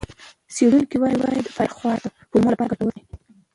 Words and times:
څېړونکي 0.53 0.97
وایي 0.99 1.41
چې 1.45 1.51
فایبر 1.55 1.75
خواړه 1.77 1.99
د 2.03 2.05
کولمو 2.31 2.53
لپاره 2.53 2.69
ګټور 2.71 2.91
دي. 2.95 3.03